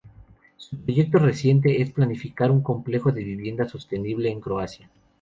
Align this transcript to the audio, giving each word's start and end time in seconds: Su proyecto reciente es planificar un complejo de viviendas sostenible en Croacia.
Su 0.57 0.77
proyecto 0.81 1.19
reciente 1.19 1.79
es 1.79 1.91
planificar 1.91 2.49
un 2.49 2.63
complejo 2.63 3.11
de 3.11 3.23
viviendas 3.23 3.69
sostenible 3.69 4.31
en 4.31 4.41
Croacia. 4.41 4.89